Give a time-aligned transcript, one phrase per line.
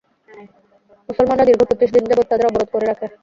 [1.09, 3.07] মুসলমানরা দীর্ঘ পঁচিশ দিন যাবৎ তাদের অবরোধ করে রাখে।